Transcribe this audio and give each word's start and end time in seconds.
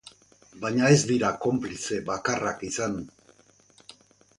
Baina 0.63 0.89
ez 0.93 0.97
dira 1.11 1.29
konplize 1.45 2.01
bakarrak 2.11 2.67
izan. 2.73 3.01